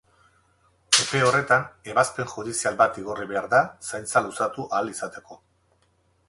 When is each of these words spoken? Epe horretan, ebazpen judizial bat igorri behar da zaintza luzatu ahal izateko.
Epe 1.01 1.19
horretan, 1.25 1.67
ebazpen 1.93 2.31
judizial 2.35 2.79
bat 2.79 2.97
igorri 3.03 3.29
behar 3.33 3.49
da 3.53 3.61
zaintza 3.91 4.25
luzatu 4.29 4.67
ahal 4.73 4.91
izateko. 4.95 5.39